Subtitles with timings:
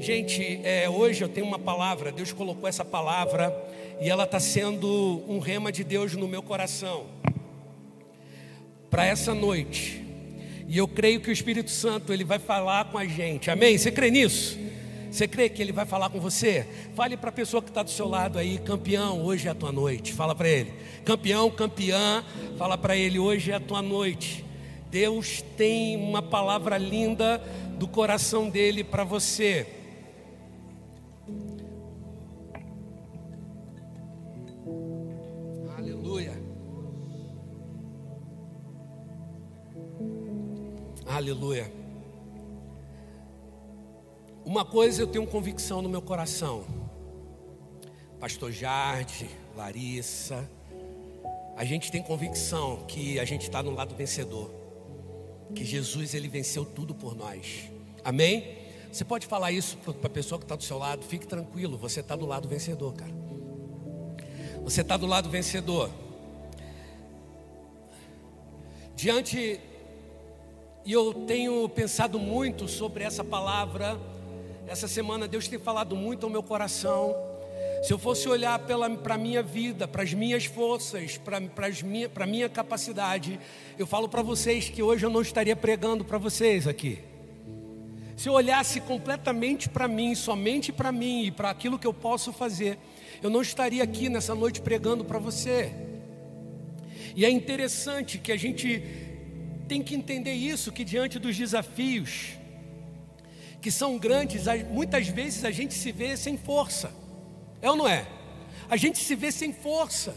[0.00, 3.54] Gente, é, hoje eu tenho uma palavra, Deus colocou essa palavra
[4.00, 7.04] e ela está sendo um rema de Deus no meu coração
[8.88, 10.02] para essa noite.
[10.66, 13.50] E eu creio que o Espírito Santo ele vai falar com a gente.
[13.50, 13.76] Amém?
[13.76, 14.58] Você crê nisso?
[15.10, 16.66] Você crê que ele vai falar com você?
[16.94, 19.70] Fale para a pessoa que está do seu lado aí, campeão, hoje é a tua
[19.70, 20.14] noite.
[20.14, 20.72] Fala para ele,
[21.04, 22.24] campeão, campeã,
[22.56, 24.46] fala para ele, hoje é a tua noite.
[24.90, 27.36] Deus tem uma palavra linda
[27.78, 29.79] do coração dele para você.
[41.10, 41.72] Aleluia.
[44.44, 46.64] Uma coisa eu tenho convicção no meu coração.
[48.20, 50.48] Pastor Jardim, Larissa,
[51.56, 54.52] a gente tem convicção que a gente está no lado vencedor.
[55.52, 57.68] Que Jesus ele venceu tudo por nós.
[58.04, 58.58] Amém?
[58.92, 61.98] Você pode falar isso para a pessoa que está do seu lado, fique tranquilo, você
[61.98, 63.12] está do lado vencedor, cara.
[64.62, 65.90] Você está do lado vencedor.
[68.94, 69.58] Diante,
[70.84, 73.98] e eu tenho pensado muito sobre essa palavra.
[74.66, 77.14] Essa semana Deus tem falado muito ao meu coração.
[77.82, 81.38] Se eu fosse olhar para a minha vida, para as minhas forças, para
[82.24, 83.38] a minha capacidade,
[83.78, 86.98] eu falo para vocês que hoje eu não estaria pregando para vocês aqui.
[88.16, 92.32] Se eu olhasse completamente para mim, somente para mim e para aquilo que eu posso
[92.32, 92.78] fazer,
[93.22, 95.72] eu não estaria aqui nessa noite pregando para você.
[97.16, 98.82] E é interessante que a gente
[99.70, 102.30] tem que entender isso, que diante dos desafios
[103.62, 106.92] que são grandes, muitas vezes a gente se vê sem força.
[107.62, 108.04] É ou não é?
[108.68, 110.12] A gente se vê sem força.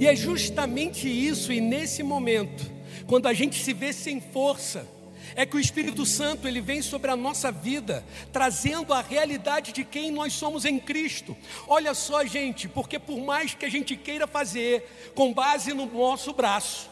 [0.00, 2.68] E é justamente isso, e nesse momento,
[3.06, 4.88] quando a gente se vê sem força,
[5.36, 9.84] é que o Espírito Santo ele vem sobre a nossa vida, trazendo a realidade de
[9.84, 11.36] quem nós somos em Cristo.
[11.68, 16.32] Olha só, gente, porque por mais que a gente queira fazer com base no nosso
[16.32, 16.90] braço,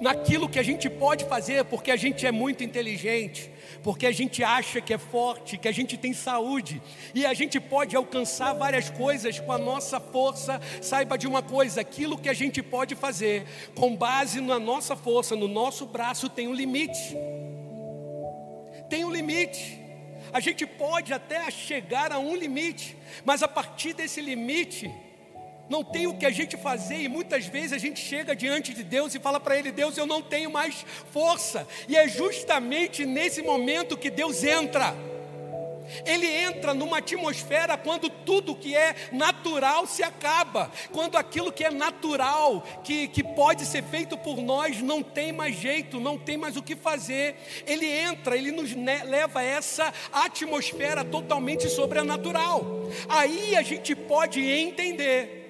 [0.00, 3.50] naquilo que a gente pode fazer, porque a gente é muito inteligente,
[3.82, 6.82] porque a gente acha que é forte, que a gente tem saúde,
[7.14, 10.60] e a gente pode alcançar várias coisas com a nossa força.
[10.82, 13.44] Saiba de uma coisa: aquilo que a gente pode fazer
[13.74, 17.16] com base na nossa força, no nosso braço, tem um limite.
[18.88, 19.80] Tem um limite.
[20.32, 24.90] A gente pode até chegar a um limite, mas a partir desse limite,
[25.68, 28.82] não tem o que a gente fazer, e muitas vezes a gente chega diante de
[28.82, 33.42] Deus e fala para Ele: Deus, eu não tenho mais força, e é justamente nesse
[33.42, 34.94] momento que Deus entra.
[36.06, 41.70] Ele entra numa atmosfera quando tudo que é natural se acaba, quando aquilo que é
[41.70, 46.56] natural, que, que pode ser feito por nós, não tem mais jeito, não tem mais
[46.56, 47.36] o que fazer.
[47.66, 52.64] Ele entra, ele nos leva a essa atmosfera totalmente sobrenatural.
[53.08, 55.43] Aí a gente pode entender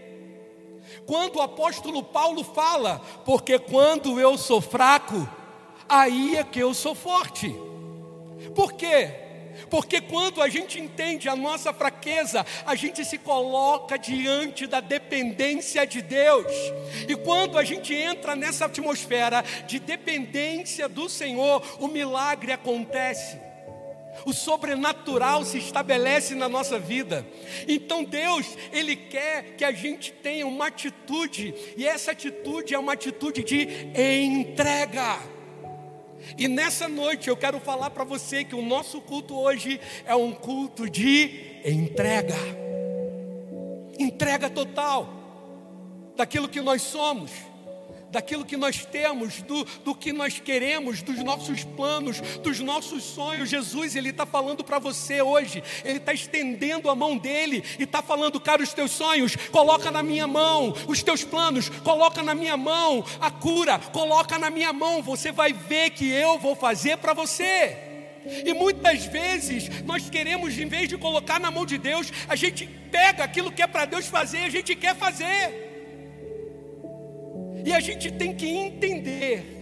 [1.07, 5.29] quando o apóstolo Paulo fala, porque quando eu sou fraco,
[5.89, 7.55] aí é que eu sou forte.
[8.55, 9.11] Por quê?
[9.71, 15.87] Porque quando a gente entende a nossa fraqueza, a gente se coloca diante da dependência
[15.87, 16.53] de Deus.
[17.09, 23.39] E quando a gente entra nessa atmosfera de dependência do Senhor, o milagre acontece
[24.25, 27.27] o sobrenatural se estabelece na nossa vida.
[27.69, 32.93] Então Deus, Ele quer que a gente tenha uma atitude, e essa atitude é uma
[32.93, 35.19] atitude de entrega.
[36.39, 40.33] E nessa noite eu quero falar para você que o nosso culto hoje é um
[40.33, 42.37] culto de entrega
[43.99, 45.09] entrega total
[46.17, 47.31] daquilo que nós somos
[48.15, 53.51] daquilo que nós temos, do, do que nós queremos, dos nossos planos, dos nossos sonhos.
[53.51, 58.01] Jesus, Ele está falando para você hoje, Ele está estendendo a mão dele e está
[58.01, 62.57] falando, cara, os teus sonhos, coloca na minha mão, os teus planos, coloca na minha
[62.57, 67.13] mão, a cura, coloca na minha mão, você vai ver que eu vou fazer para
[67.13, 67.77] você.
[68.47, 72.67] E muitas vezes nós queremos, em vez de colocar na mão de Deus, a gente
[72.91, 75.64] pega aquilo que é para Deus fazer, a gente quer fazer.
[77.65, 79.55] E a gente tem que entender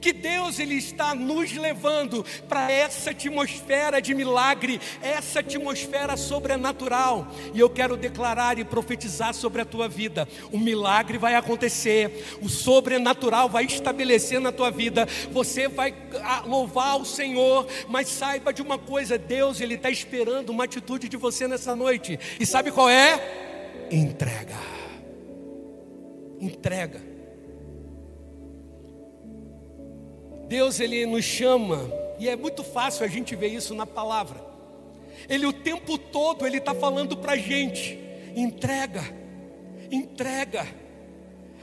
[0.00, 7.28] que Deus ele está nos levando para essa atmosfera de milagre, essa atmosfera sobrenatural.
[7.52, 12.48] E eu quero declarar e profetizar sobre a tua vida: o milagre vai acontecer, o
[12.48, 15.06] sobrenatural vai estabelecer na tua vida.
[15.30, 20.50] Você vai ah, louvar o Senhor, mas saiba de uma coisa: Deus ele está esperando
[20.50, 22.18] uma atitude de você nessa noite.
[22.40, 23.86] E sabe qual é?
[23.90, 24.56] Entrega.
[26.40, 27.13] Entrega.
[30.48, 34.40] Deus ele nos chama, e é muito fácil a gente ver isso na palavra.
[35.28, 37.98] Ele o tempo todo ele está falando para a gente:
[38.36, 39.02] entrega,
[39.90, 40.66] entrega.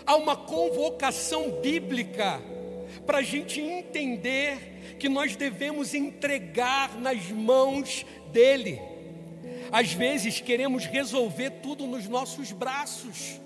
[0.06, 2.42] Há uma convocação bíblica
[3.06, 8.82] para a gente entender que nós devemos entregar nas mãos dele.
[9.72, 13.40] Às vezes queremos resolver tudo nos nossos braços.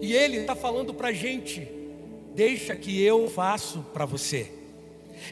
[0.00, 1.66] E ele está falando para a gente:
[2.36, 4.52] deixa que eu faço para você.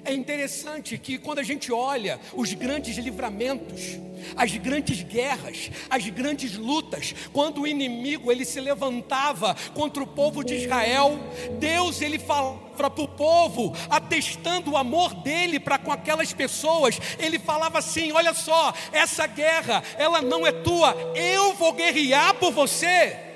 [0.03, 3.99] É interessante que quando a gente olha os grandes livramentos,
[4.35, 10.43] as grandes guerras, as grandes lutas, quando o inimigo ele se levantava contra o povo
[10.43, 11.21] de Israel,
[11.61, 17.39] Deus ele falava para o povo, atestando o amor dele para com aquelas pessoas, ele
[17.39, 23.34] falava assim: olha só, essa guerra ela não é tua, eu vou guerrear por você.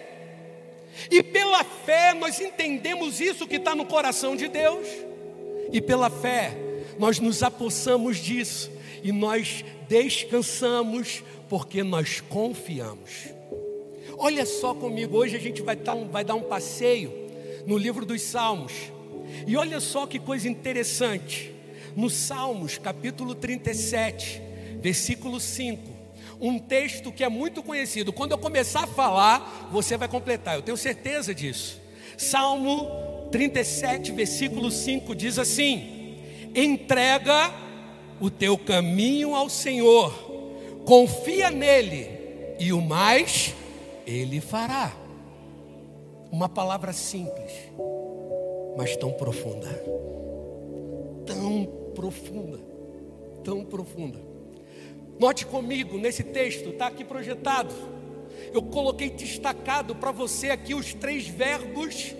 [1.10, 4.86] E pela fé nós entendemos isso que está no coração de Deus
[5.72, 6.56] e pela fé
[6.98, 8.70] nós nos apossamos disso
[9.02, 13.28] e nós descansamos porque nós confiamos.
[14.16, 17.12] Olha só comigo, hoje a gente vai dar um, vai dar um passeio
[17.66, 18.72] no livro dos Salmos.
[19.46, 21.54] E olha só que coisa interessante.
[21.94, 24.42] No Salmos, capítulo 37,
[24.80, 25.97] versículo 5,
[26.40, 28.12] um texto que é muito conhecido.
[28.12, 31.80] Quando eu começar a falar, você vai completar, eu tenho certeza disso.
[32.16, 36.16] Salmo 37, versículo 5 diz assim:
[36.54, 37.52] entrega
[38.20, 40.12] o teu caminho ao Senhor,
[40.84, 42.08] confia nele,
[42.58, 43.54] e o mais
[44.06, 44.92] ele fará.
[46.30, 47.52] Uma palavra simples,
[48.76, 49.68] mas tão profunda.
[51.24, 51.64] Tão
[51.94, 52.58] profunda.
[53.42, 54.27] Tão profunda.
[55.18, 57.74] Note comigo nesse texto, está aqui projetado.
[58.52, 62.14] Eu coloquei destacado para você aqui os três verbos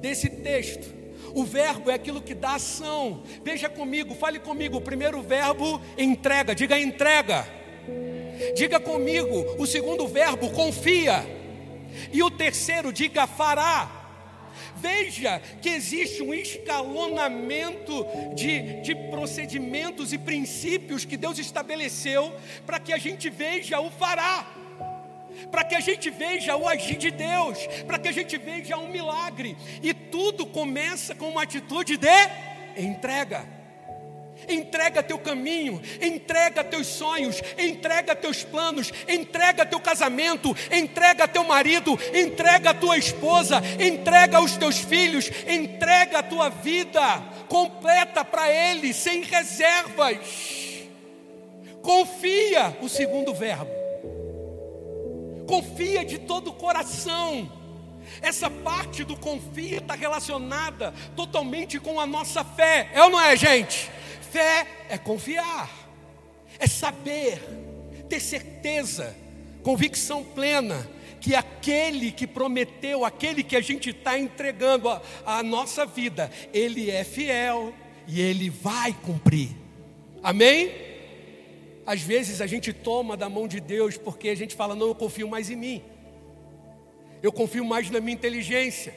[0.00, 0.94] desse texto.
[1.34, 3.22] O verbo é aquilo que dá ação.
[3.44, 4.76] Veja comigo, fale comigo.
[4.76, 6.54] O primeiro verbo, entrega.
[6.54, 7.46] Diga entrega.
[8.54, 9.44] Diga comigo.
[9.58, 11.26] O segundo verbo, confia.
[12.12, 14.05] E o terceiro, diga fará.
[14.76, 22.34] Veja que existe um escalonamento de, de procedimentos e princípios que Deus estabeleceu
[22.64, 24.46] para que a gente veja o fará
[25.50, 28.88] para que a gente veja o agir de Deus, para que a gente veja um
[28.88, 29.54] milagre.
[29.82, 32.08] E tudo começa com uma atitude de
[32.76, 33.55] entrega.
[34.48, 41.98] Entrega teu caminho, entrega teus sonhos, entrega teus planos, entrega teu casamento, entrega teu marido,
[42.14, 49.22] entrega tua esposa, entrega os teus filhos, entrega a tua vida completa para Ele, sem
[49.22, 50.18] reservas.
[51.82, 53.86] Confia, o segundo verbo
[55.46, 57.50] confia de todo o coração.
[58.20, 63.36] Essa parte do confia está relacionada totalmente com a nossa fé, é ou não é,
[63.36, 63.90] gente?
[64.36, 65.70] Fé é confiar,
[66.58, 67.40] é saber,
[68.06, 69.16] ter certeza,
[69.62, 70.86] convicção plena
[71.22, 76.90] que aquele que prometeu, aquele que a gente está entregando a, a nossa vida, ele
[76.90, 77.72] é fiel
[78.06, 79.56] e ele vai cumprir.
[80.22, 80.70] Amém?
[81.86, 84.94] Às vezes a gente toma da mão de Deus porque a gente fala: não, eu
[84.94, 85.82] confio mais em mim,
[87.22, 88.94] eu confio mais na minha inteligência,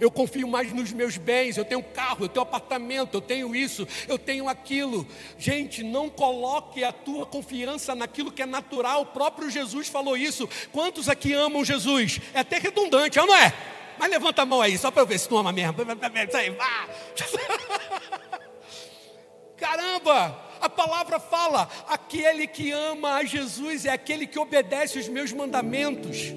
[0.00, 1.56] eu confio mais nos meus bens.
[1.56, 5.06] Eu tenho carro, eu tenho apartamento, eu tenho isso, eu tenho aquilo.
[5.38, 9.02] Gente, não coloque a tua confiança naquilo que é natural.
[9.02, 10.48] O próprio Jesus falou isso.
[10.72, 12.20] Quantos aqui amam Jesus?
[12.34, 13.52] É até redundante, não é?
[13.98, 15.74] Mas levanta a mão aí, só para eu ver se tu ama mesmo.
[19.56, 20.44] Caramba!
[20.60, 26.32] A palavra fala: aquele que ama a Jesus é aquele que obedece os meus mandamentos.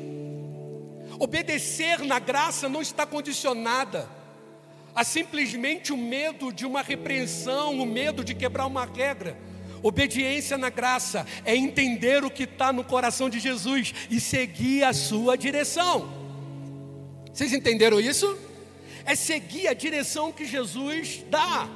[1.22, 4.10] Obedecer na graça não está condicionada
[4.96, 9.38] a simplesmente o medo de uma repreensão, o medo de quebrar uma regra.
[9.84, 14.94] Obediência na graça é entender o que está no coração de Jesus e seguir a
[14.94, 16.12] sua direção.
[17.32, 18.36] Vocês entenderam isso?
[19.06, 21.70] É seguir a direção que Jesus dá.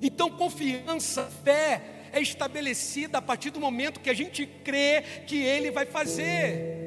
[0.00, 5.72] Então, confiança, fé é estabelecida a partir do momento que a gente crê que Ele
[5.72, 6.83] vai fazer.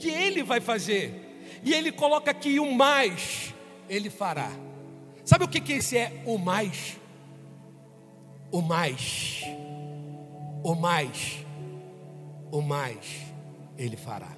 [0.00, 1.48] Que Ele vai fazer.
[1.62, 3.54] E Ele coloca aqui o mais,
[3.88, 4.50] Ele fará.
[5.24, 6.96] Sabe o que, que esse é o mais?
[8.50, 9.42] O mais.
[10.64, 11.44] O mais.
[12.50, 13.06] O mais,
[13.78, 14.36] Ele fará.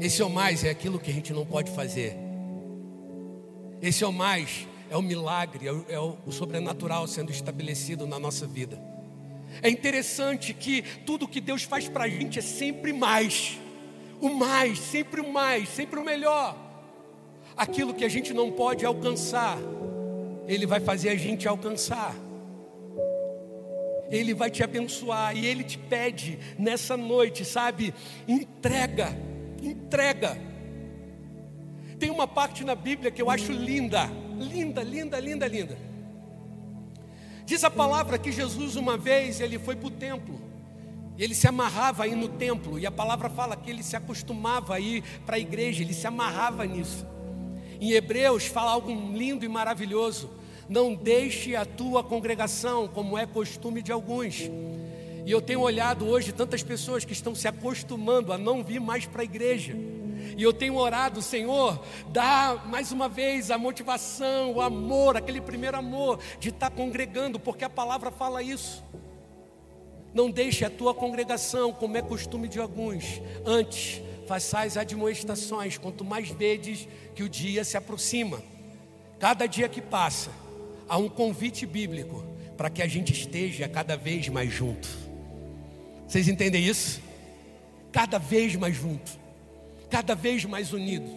[0.00, 2.16] Esse é o mais é aquilo que a gente não pode fazer.
[3.80, 8.16] Esse é o mais é o milagre, é o, é o sobrenatural sendo estabelecido na
[8.16, 8.80] nossa vida.
[9.60, 13.58] É interessante que tudo que Deus faz para a gente é sempre mais,
[14.20, 16.56] o mais, sempre o mais, sempre o melhor.
[17.56, 19.58] Aquilo que a gente não pode alcançar,
[20.46, 22.14] Ele vai fazer a gente alcançar.
[24.10, 27.94] Ele vai te abençoar e Ele te pede nessa noite, sabe?
[28.28, 29.16] Entrega,
[29.62, 30.36] entrega.
[31.98, 35.78] Tem uma parte na Bíblia que eu acho linda, linda, linda, linda, linda.
[37.46, 40.40] Diz a palavra que Jesus uma vez ele foi para o templo.
[41.16, 44.74] E ele se amarrava aí no templo, e a palavra fala que ele se acostumava
[44.74, 47.06] a ir para a igreja, ele se amarrava nisso.
[47.80, 50.30] Em Hebreus fala algo lindo e maravilhoso.
[50.68, 54.50] Não deixe a tua congregação, como é costume de alguns.
[55.26, 59.06] E eu tenho olhado hoje tantas pessoas que estão se acostumando a não vir mais
[59.06, 59.74] para a igreja.
[60.36, 65.76] E eu tenho orado, Senhor, dá mais uma vez a motivação, o amor, aquele primeiro
[65.76, 68.82] amor de estar congregando, porque a palavra fala isso.
[70.14, 73.20] Não deixe a tua congregação, como é costume de alguns.
[73.44, 78.40] Antes, façais admoestações, quanto mais vedes que o dia se aproxima.
[79.18, 80.30] Cada dia que passa,
[80.88, 82.24] há um convite bíblico
[82.56, 84.88] para que a gente esteja cada vez mais junto.
[86.06, 87.02] Vocês entendem isso?
[87.90, 89.18] Cada vez mais junto,
[89.90, 91.12] cada vez mais unidos.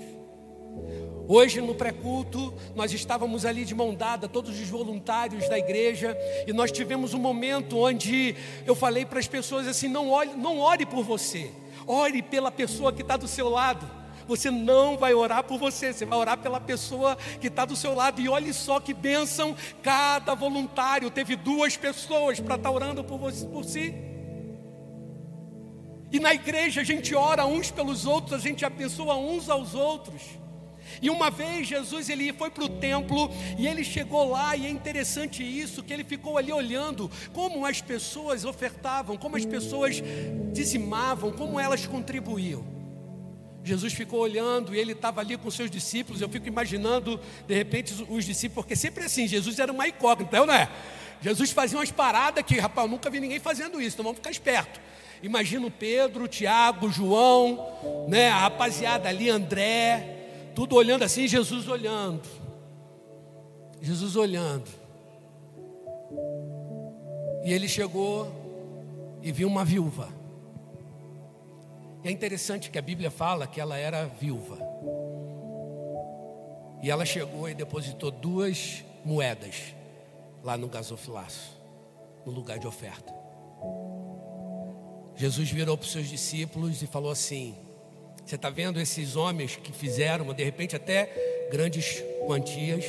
[1.29, 6.17] Hoje no pré-culto, nós estávamos ali de mão dada, todos os voluntários da igreja,
[6.47, 8.33] e nós tivemos um momento onde
[8.65, 11.51] eu falei para as pessoas assim: não, olhe, não ore por você,
[11.85, 13.97] ore pela pessoa que está do seu lado.
[14.25, 17.93] Você não vai orar por você, você vai orar pela pessoa que está do seu
[17.93, 18.21] lado.
[18.21, 23.17] E olhe só que bênção, cada voluntário teve duas pessoas para estar tá orando por,
[23.17, 23.93] você, por si.
[26.11, 30.21] E na igreja a gente ora uns pelos outros, a gente abençoa uns aos outros.
[31.01, 34.69] E uma vez Jesus ele foi para o templo e ele chegou lá e é
[34.69, 40.01] interessante isso que ele ficou ali olhando como as pessoas ofertavam, como as pessoas
[40.51, 42.77] dizimavam, como elas contribuíam.
[43.63, 46.21] Jesus ficou olhando e ele estava ali com seus discípulos.
[46.21, 50.53] Eu fico imaginando de repente os discípulos, porque sempre assim, Jesus era uma incógnita, não
[50.53, 50.69] é?
[51.21, 54.79] Jesus fazia umas paradas que, rapaz, nunca vi ninguém fazendo isso, então vamos ficar esperto.
[55.21, 60.16] Imagino Pedro, Tiago, João, né, a rapaziada ali, André,
[60.57, 62.27] tudo olhando assim, Jesus olhando.
[63.79, 64.67] Jesus olhando.
[67.45, 68.27] E ele chegou
[69.21, 70.09] e viu uma viúva.
[72.03, 74.57] E é interessante que a Bíblia fala que ela era viúva.
[76.81, 79.75] E ela chegou e depositou duas moedas
[80.43, 81.55] lá no gasofilaço,
[82.25, 83.13] no lugar de oferta.
[85.15, 87.66] Jesus virou para os seus discípulos e falou assim:
[88.27, 92.83] você está vendo esses homens que fizeram, de repente, até grandes quantias.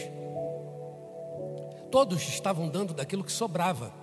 [1.93, 3.95] Todos estavam dando daquilo que sobrava.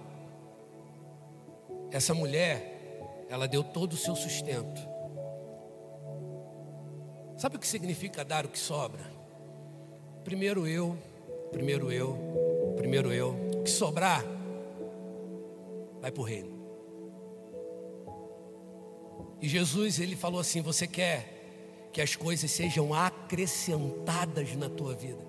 [1.91, 4.81] Essa mulher, ela deu todo o seu sustento.
[7.37, 9.03] Sabe o que significa dar o que sobra?
[10.23, 10.97] Primeiro eu,
[11.51, 13.35] primeiro eu, primeiro eu.
[13.57, 14.23] O que sobrar,
[15.99, 16.54] vai para o reino.
[19.45, 25.23] E Jesus, ele falou assim: Você quer que as coisas sejam acrescentadas na tua vida?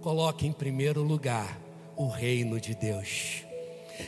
[0.00, 1.60] Coloque em primeiro lugar
[1.96, 3.42] o reino de Deus.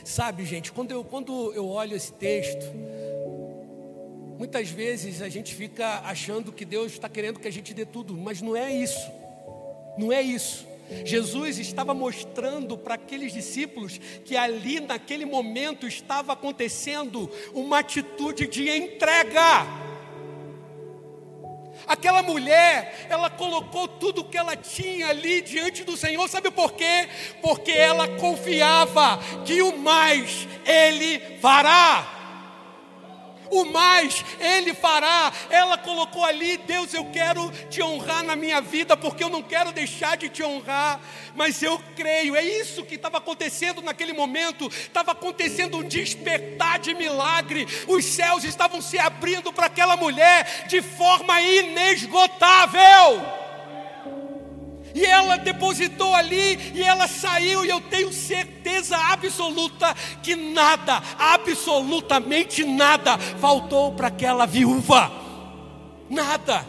[0.05, 2.65] Sabe, gente, quando eu, quando eu olho esse texto,
[4.39, 8.15] muitas vezes a gente fica achando que Deus está querendo que a gente dê tudo,
[8.15, 9.11] mas não é isso.
[9.97, 10.65] Não é isso.
[11.05, 18.69] Jesus estava mostrando para aqueles discípulos que ali naquele momento estava acontecendo uma atitude de
[18.69, 19.65] entrega.
[21.87, 27.07] Aquela mulher, ela colocou tudo que ela tinha ali diante do Senhor, sabe por quê?
[27.41, 32.14] Porque ela confiava que o mais Ele fará
[33.49, 35.31] o mais Ele fará.
[35.49, 39.71] Ela colocou ali: Deus, eu quero te honrar na minha vida, porque eu não quero
[39.71, 40.99] deixar de te honrar,
[41.35, 42.35] mas eu creio.
[42.35, 47.67] É isso que estava acontecendo naquele momento, estava acontecendo um despertar de milagre.
[47.87, 53.44] Os céus estavam se abrindo para aquela mulher de forma inesgotável.
[54.95, 62.63] E ela depositou ali e ela saiu, e eu tenho certeza absoluta que nada, absolutamente
[62.63, 65.11] nada, faltou para aquela viúva.
[66.09, 66.65] Nada.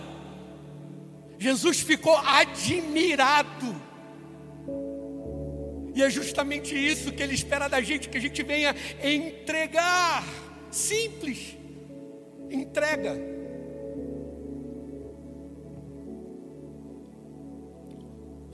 [1.38, 3.80] Jesus ficou admirado.
[5.94, 10.24] E é justamente isso que Ele espera da gente, que a gente venha entregar.
[10.68, 11.56] Simples.
[12.50, 13.35] Entrega.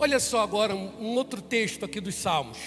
[0.02, 2.58] Olha só agora um, outro texto aqui dos Salmos.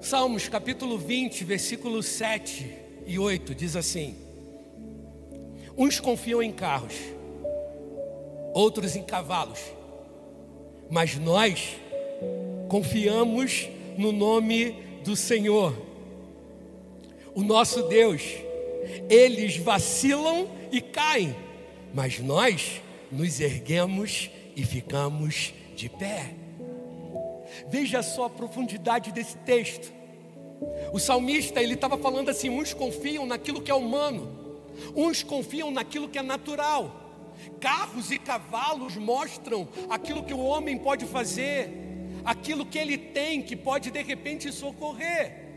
[0.00, 2.74] Salmos capítulo 20, versículos 7
[3.06, 4.16] e 8 diz assim:
[5.76, 6.94] Uns confiam em carros,
[8.54, 9.60] outros em cavalos,
[10.90, 11.76] mas nós
[12.70, 13.68] confiamos
[13.98, 15.76] no nome do Senhor,
[17.34, 18.22] o nosso Deus,
[19.10, 21.36] eles vacilam e caem,
[21.92, 22.80] mas nós
[23.12, 26.34] nos erguemos e ficamos de pé.
[27.68, 29.92] Veja só a profundidade desse texto.
[30.92, 34.60] O salmista, ele estava falando assim: uns confiam naquilo que é humano,
[34.96, 37.04] uns confiam naquilo que é natural.
[37.60, 41.70] Carros e cavalos mostram aquilo que o homem pode fazer,
[42.24, 45.47] aquilo que ele tem que pode de repente socorrer.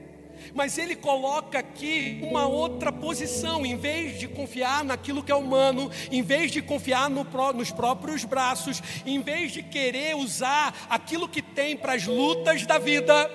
[0.54, 5.90] Mas ele coloca aqui uma outra posição, em vez de confiar naquilo que é humano,
[6.12, 11.42] em vez de confiar no, nos próprios braços, em vez de querer usar aquilo que
[11.42, 13.30] tem para as lutas da vida,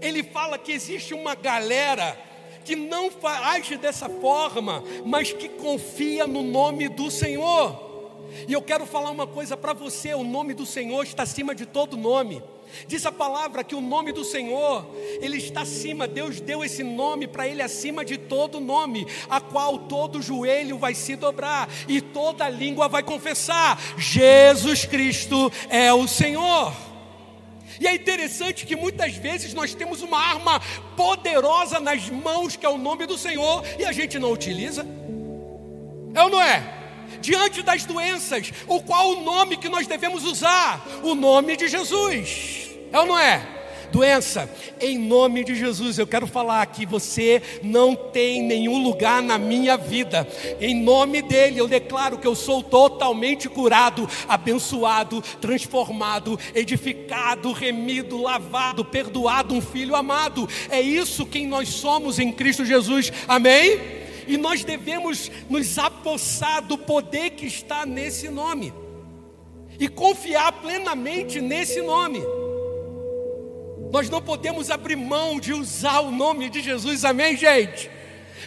[0.00, 2.18] ele fala que existe uma galera
[2.64, 3.10] que não
[3.44, 7.86] age dessa forma, mas que confia no nome do Senhor.
[8.48, 11.64] E eu quero falar uma coisa para você: o nome do Senhor está acima de
[11.64, 12.42] todo nome.
[12.86, 14.86] Diz a palavra que o nome do Senhor,
[15.20, 19.78] ele está acima, Deus deu esse nome para ele acima de todo nome, a qual
[19.80, 26.72] todo joelho vai se dobrar e toda língua vai confessar: Jesus Cristo é o Senhor.
[27.80, 30.60] E é interessante que muitas vezes nós temos uma arma
[30.96, 34.86] poderosa nas mãos, que é o nome do Senhor, e a gente não utiliza.
[36.14, 36.75] É ou não é?
[37.20, 40.86] Diante das doenças, o qual o nome que nós devemos usar?
[41.02, 42.70] O nome de Jesus.
[42.92, 43.56] É ou não é?
[43.90, 49.38] Doença, em nome de Jesus, eu quero falar que você não tem nenhum lugar na
[49.38, 50.26] minha vida.
[50.60, 58.84] Em nome dele, eu declaro que eu sou totalmente curado, abençoado, transformado, edificado, remido, lavado,
[58.84, 60.48] perdoado, um filho amado.
[60.68, 63.12] É isso quem nós somos em Cristo Jesus.
[63.28, 63.95] Amém?
[64.26, 68.72] E nós devemos nos apossar do poder que está nesse nome
[69.78, 72.22] e confiar plenamente nesse nome.
[73.92, 77.90] Nós não podemos abrir mão de usar o nome de Jesus, amém, gente?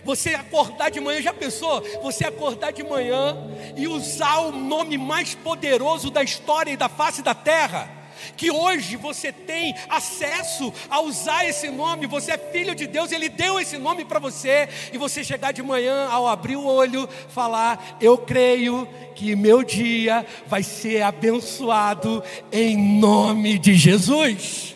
[0.04, 1.82] Você acordar de manhã, já pensou?
[2.02, 3.38] Você acordar de manhã
[3.76, 7.99] e usar o nome mais poderoso da história e da face da terra?
[8.36, 13.30] Que hoje você tem acesso a usar esse nome, você é filho de Deus, Ele
[13.30, 17.98] deu esse nome para você, e você chegar de manhã, ao abrir o olho, falar:
[18.02, 24.76] Eu creio que meu dia vai ser abençoado em nome de Jesus.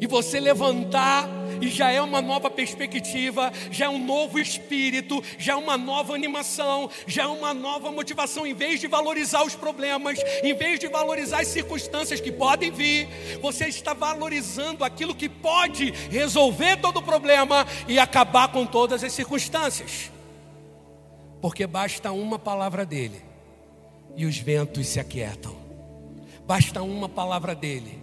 [0.00, 1.28] E você levantar
[1.60, 6.14] e já é uma nova perspectiva, já é um novo espírito, já é uma nova
[6.14, 8.46] animação, já é uma nova motivação.
[8.46, 13.08] Em vez de valorizar os problemas, em vez de valorizar as circunstâncias que podem vir,
[13.40, 19.12] você está valorizando aquilo que pode resolver todo o problema e acabar com todas as
[19.12, 20.10] circunstâncias.
[21.40, 23.22] Porque basta uma palavra dele
[24.16, 25.56] e os ventos se aquietam.
[26.46, 27.98] Basta uma palavra dele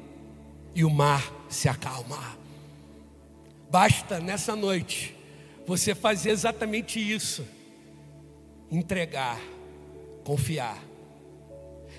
[0.73, 2.37] e o mar se acalma.
[3.69, 5.15] Basta nessa noite
[5.65, 7.45] você fazer exatamente isso:
[8.71, 9.39] entregar,
[10.23, 10.81] confiar.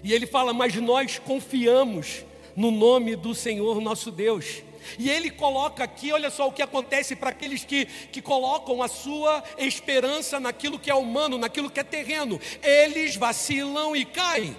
[0.03, 2.25] E ele fala, mas nós confiamos
[2.57, 4.63] no nome do Senhor nosso Deus.
[4.99, 8.89] E ele coloca aqui, olha só o que acontece para aqueles que, que colocam a
[8.89, 12.41] sua esperança naquilo que é humano, naquilo que é terreno.
[12.63, 14.57] Eles vacilam e caem.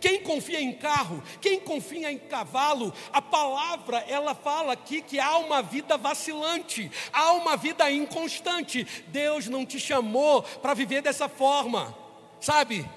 [0.00, 5.38] Quem confia em carro, quem confia em cavalo, a palavra ela fala aqui que há
[5.38, 8.86] uma vida vacilante, há uma vida inconstante.
[9.08, 11.96] Deus não te chamou para viver dessa forma,
[12.40, 12.88] sabe?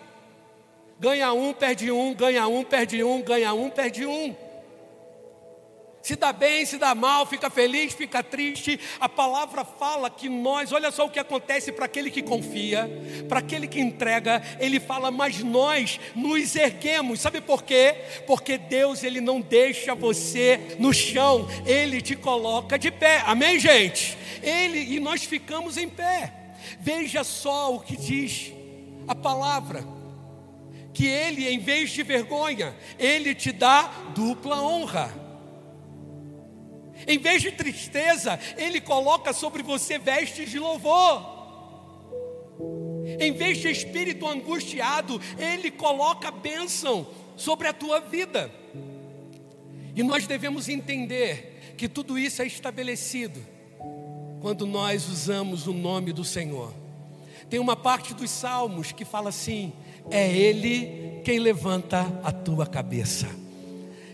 [1.00, 4.49] Ganha um, perde um, ganha um, perde um, ganha um, perde um.
[6.02, 8.80] Se dá bem, se dá mal, fica feliz, fica triste.
[9.00, 12.90] A palavra fala que nós, olha só o que acontece para aquele que confia,
[13.28, 17.20] para aquele que entrega, ele fala, mas nós nos erguemos.
[17.20, 17.96] Sabe por quê?
[18.26, 23.22] Porque Deus ele não deixa você no chão, ele te coloca de pé.
[23.26, 24.18] Amém, gente?
[24.42, 26.34] Ele e nós ficamos em pé.
[26.80, 28.54] Veja só o que diz
[29.08, 29.84] a palavra
[30.94, 35.29] que ele, em vez de vergonha, ele te dá dupla honra.
[37.08, 41.38] Em vez de tristeza, Ele coloca sobre você vestes de louvor.
[43.20, 48.52] Em vez de espírito angustiado, Ele coloca bênção sobre a tua vida.
[49.96, 53.40] E nós devemos entender que tudo isso é estabelecido
[54.42, 56.74] quando nós usamos o nome do Senhor.
[57.50, 59.74] Tem uma parte dos Salmos que fala assim:
[60.12, 63.28] é Ele quem levanta a tua cabeça.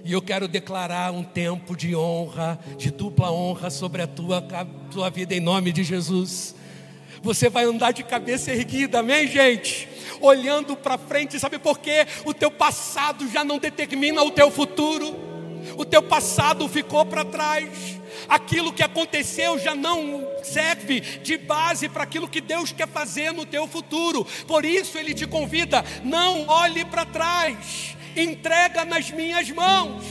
[0.05, 4.39] E eu quero declarar um tempo de honra, de dupla honra sobre a tua,
[4.91, 6.53] tua vida em nome de Jesus.
[7.23, 9.89] Você vai andar de cabeça erguida, amém, gente?
[10.21, 12.05] Olhando para frente, sabe por quê?
[12.23, 15.15] O teu passado já não determina o teu futuro.
[15.75, 22.03] O teu passado ficou para trás, aquilo que aconteceu já não serve de base para
[22.03, 24.25] aquilo que Deus quer fazer no teu futuro.
[24.47, 30.03] Por isso ele te convida: não olhe para trás, entrega nas minhas mãos.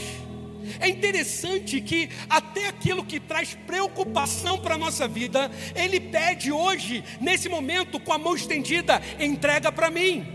[0.79, 7.03] É interessante que até aquilo que traz preocupação para a nossa vida, Ele pede hoje,
[7.21, 10.27] nesse momento, com a mão estendida, entrega para mim.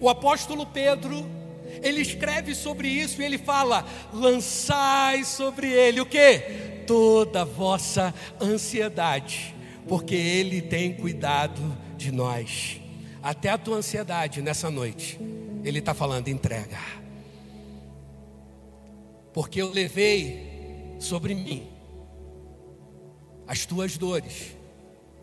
[0.00, 1.24] O apóstolo Pedro,
[1.82, 6.71] ele escreve sobre isso e ele fala: lançai sobre ele o que?
[6.92, 9.54] Toda a vossa ansiedade,
[9.88, 11.60] porque ele tem cuidado
[11.96, 12.80] de nós.
[13.22, 15.18] Até a tua ansiedade nessa noite,
[15.64, 17.02] ele está falando: entrega
[19.32, 21.66] porque eu levei sobre mim
[23.46, 24.56] as tuas dores,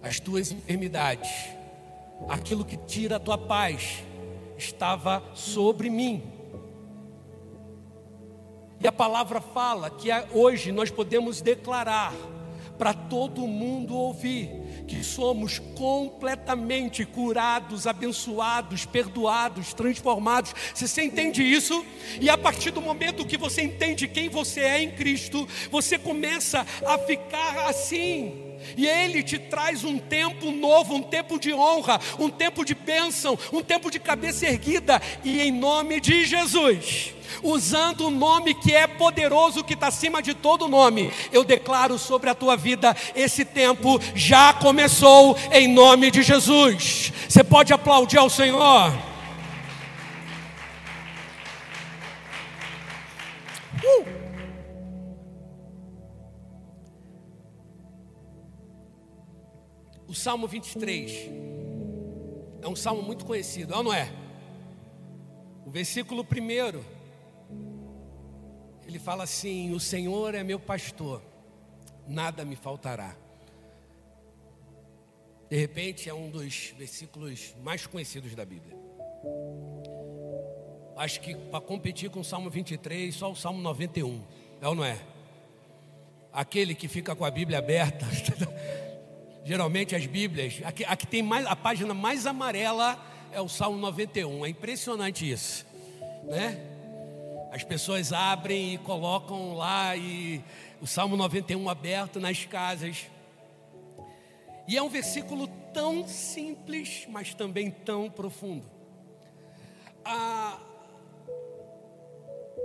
[0.03, 1.31] as tuas enfermidades,
[2.27, 4.03] aquilo que tira a tua paz,
[4.57, 6.21] estava sobre mim.
[8.81, 12.13] E a palavra fala que hoje nós podemos declarar
[12.77, 14.49] para todo mundo ouvir
[14.87, 20.55] que somos completamente curados, abençoados, perdoados, transformados.
[20.73, 21.85] Você entende isso?
[22.21, 26.65] E a partir do momento que você entende quem você é em Cristo, você começa
[26.85, 28.48] a ficar assim.
[28.77, 33.37] E Ele te traz um tempo novo, um tempo de honra, um tempo de bênção,
[33.51, 38.87] um tempo de cabeça erguida, e em nome de Jesus usando o nome que é
[38.87, 41.11] poderoso, que está acima de todo nome.
[41.31, 47.13] Eu declaro sobre a tua vida: esse tempo já começou em nome de Jesus.
[47.27, 48.91] Você pode aplaudir ao Senhor.
[53.83, 54.18] Uh!
[60.19, 61.29] Salmo 23
[62.61, 64.11] é um salmo muito conhecido, é não é?
[65.65, 66.83] O versículo primeiro
[68.85, 71.21] ele fala assim: O Senhor é meu pastor,
[72.05, 73.15] nada me faltará.
[75.49, 78.77] De repente, é um dos versículos mais conhecidos da Bíblia.
[80.97, 84.21] Acho que para competir com o Salmo 23, só o Salmo 91,
[84.59, 84.99] é ou não é?
[86.33, 88.05] Aquele que fica com a Bíblia aberta.
[89.49, 93.49] Geralmente as Bíblias, a que, a que tem mais, a página mais amarela é o
[93.49, 94.45] Salmo 91.
[94.45, 95.65] É impressionante isso,
[96.25, 96.55] né?
[97.51, 100.43] As pessoas abrem e colocam lá e
[100.79, 103.07] o Salmo 91 aberto nas casas.
[104.67, 108.69] E é um versículo tão simples, mas também tão profundo.
[110.05, 110.59] A,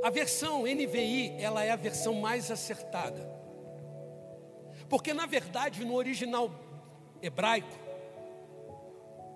[0.02, 3.26] a versão NVI, ela é a versão mais acertada.
[4.86, 6.50] Porque na verdade, no original
[7.24, 7.78] hebraico,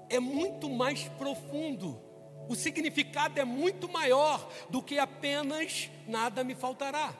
[0.09, 2.09] é muito mais profundo
[2.49, 7.15] o significado é muito maior do que apenas nada me faltará.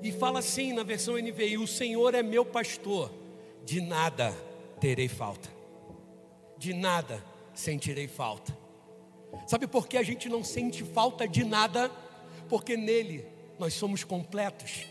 [0.00, 3.12] E fala assim na versão NVI: O Senhor é meu pastor,
[3.64, 4.32] de nada
[4.80, 5.48] terei falta,
[6.56, 8.56] de nada sentirei falta.
[9.48, 11.90] Sabe por que a gente não sente falta de nada?
[12.48, 13.26] Porque nele
[13.58, 14.86] nós somos completos.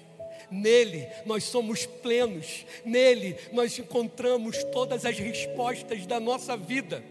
[0.50, 7.04] Nele nós somos plenos, nele nós encontramos todas as respostas da nossa vida.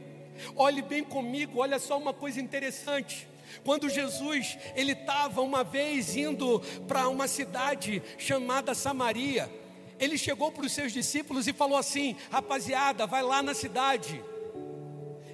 [0.57, 3.29] Olhe bem comigo, olha só uma coisa interessante.
[3.65, 9.51] Quando Jesus ele estava uma vez indo para uma cidade chamada Samaria,
[9.99, 14.21] ele chegou para os seus discípulos e falou assim: Rapaziada, vai lá na cidade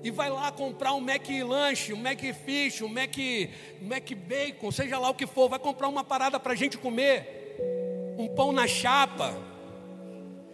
[0.02, 3.14] e vai lá comprar um Mac lanche, um Mac fish, um Mac,
[3.82, 7.39] Mac bacon, seja lá o que for, vai comprar uma parada para a gente comer,
[8.20, 9.34] um pão na chapa,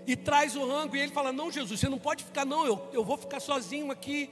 [0.07, 0.97] e traz o rango.
[0.97, 3.91] E ele fala: Não, Jesus, você não pode ficar, não, eu, eu vou ficar sozinho
[3.91, 4.31] aqui.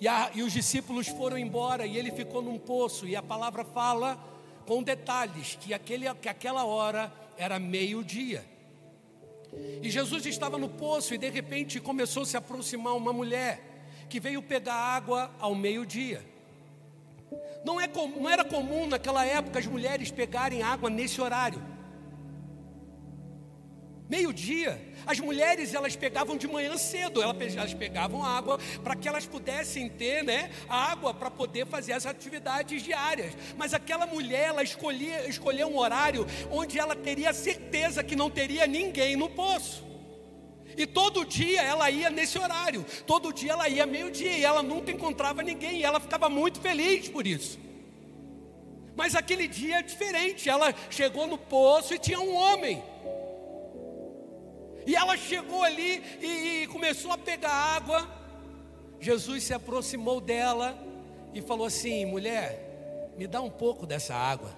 [0.00, 3.06] E, a, e os discípulos foram embora e ele ficou num poço.
[3.06, 4.18] E a palavra fala
[4.66, 8.44] com detalhes que, aquele, que aquela hora era meio-dia.
[9.82, 13.62] E Jesus estava no poço e de repente começou a se aproximar uma mulher
[14.08, 16.22] que veio pegar água ao meio-dia.
[17.64, 21.75] Não, é, não era comum naquela época as mulheres pegarem água nesse horário.
[24.08, 29.88] Meio-dia, as mulheres elas pegavam de manhã cedo, elas pegavam água para que elas pudessem
[29.88, 33.32] ter né, água para poder fazer as atividades diárias.
[33.56, 38.64] Mas aquela mulher, ela escolhia, escolheu um horário onde ela teria certeza que não teria
[38.66, 39.84] ninguém no poço.
[40.76, 44.92] E todo dia ela ia nesse horário, todo dia ela ia meio-dia e ela nunca
[44.92, 47.58] encontrava ninguém, e ela ficava muito feliz por isso.
[48.94, 52.82] Mas aquele dia é diferente, ela chegou no poço e tinha um homem.
[54.86, 58.08] E ela chegou ali e, e começou a pegar água.
[59.00, 60.78] Jesus se aproximou dela
[61.34, 64.50] e falou assim: mulher, me dá um pouco dessa água.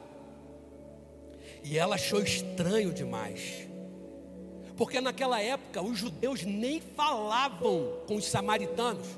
[1.64, 3.66] E ela achou estranho demais.
[4.76, 9.08] Porque naquela época os judeus nem falavam com os samaritanos.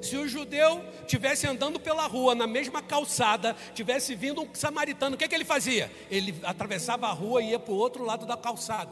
[0.00, 5.18] Se o judeu tivesse andando pela rua, na mesma calçada, tivesse vindo um samaritano, o
[5.18, 5.90] que, é que ele fazia?
[6.08, 8.90] Ele atravessava a rua e ia para o outro lado da calçada,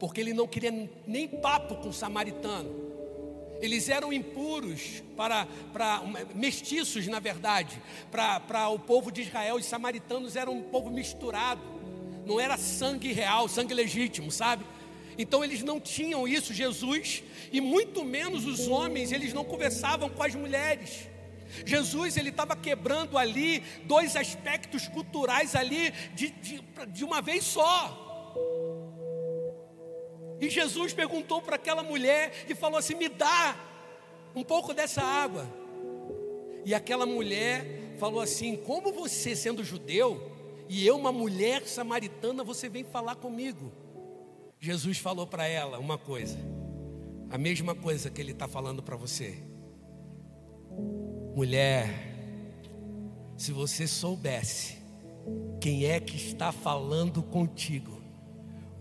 [0.00, 2.88] porque ele não queria nem papo com o samaritano.
[3.60, 6.02] Eles eram impuros para, para
[6.34, 9.56] mestiços, na verdade, para, para o povo de Israel.
[9.56, 11.60] Os samaritanos eram um povo misturado,
[12.24, 14.64] não era sangue real, sangue legítimo, sabe?
[15.18, 20.22] Então eles não tinham isso, Jesus, e muito menos os homens, eles não conversavam com
[20.22, 21.10] as mulheres.
[21.66, 28.09] Jesus ele estava quebrando ali dois aspectos culturais ali de, de, de uma vez só.
[30.40, 33.56] E Jesus perguntou para aquela mulher e falou assim: Me dá
[34.34, 35.46] um pouco dessa água.
[36.64, 40.32] E aquela mulher falou assim: Como você, sendo judeu,
[40.68, 43.72] e eu, uma mulher samaritana, você vem falar comigo?
[44.58, 46.38] Jesus falou para ela uma coisa,
[47.30, 49.38] a mesma coisa que ele está falando para você.
[51.34, 51.88] Mulher,
[53.36, 54.78] se você soubesse
[55.60, 58.02] quem é que está falando contigo,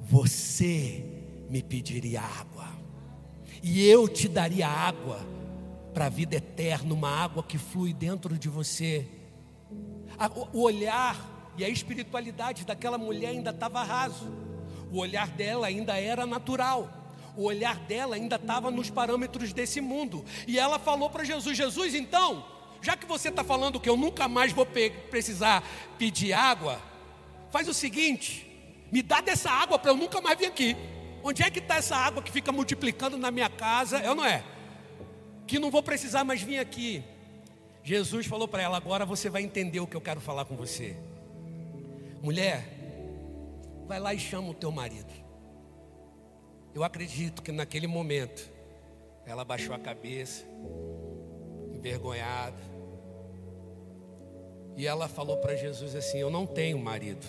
[0.02, 1.19] você
[1.50, 2.68] me pediria água,
[3.62, 5.20] e eu te daria água
[5.94, 9.06] para a vida eterna, uma água que flui dentro de você.
[10.54, 14.32] O olhar e a espiritualidade daquela mulher ainda estava raso.
[14.92, 16.90] O olhar dela ainda era natural.
[17.36, 20.24] O olhar dela ainda estava nos parâmetros desse mundo.
[20.48, 22.46] E ela falou para Jesus: Jesus, então,
[22.82, 24.66] já que você está falando que eu nunca mais vou
[25.10, 25.64] precisar
[25.98, 26.82] pedir água,
[27.52, 28.48] faz o seguinte:
[28.92, 30.76] me dá dessa água para eu nunca mais vir aqui.
[31.24, 34.00] Onde é que está essa água que fica multiplicando na minha casa?
[34.00, 34.44] Eu não é?
[35.46, 37.04] Que não vou precisar mais vir aqui.
[37.84, 40.96] Jesus falou para ela: agora você vai entender o que eu quero falar com você.
[42.22, 42.68] Mulher,
[43.88, 45.12] vai lá e chama o teu marido.
[46.74, 48.50] Eu acredito que naquele momento
[49.26, 50.46] ela baixou a cabeça,
[51.74, 52.62] envergonhada,
[54.78, 57.26] e ela falou para Jesus assim: Eu não tenho marido.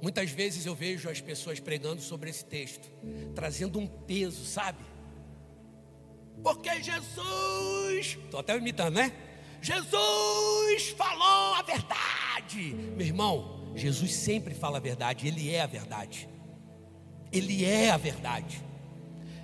[0.00, 2.88] Muitas vezes eu vejo as pessoas pregando sobre esse texto,
[3.34, 4.84] trazendo um peso, sabe?
[6.42, 9.12] Porque Jesus, estou até imitando, né?
[9.60, 13.72] Jesus falou a verdade, meu irmão.
[13.74, 16.28] Jesus sempre fala a verdade, Ele é a verdade.
[17.32, 18.62] Ele é a verdade.